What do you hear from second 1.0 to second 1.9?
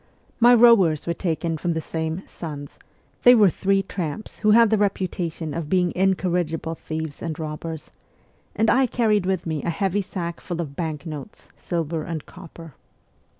were taken from the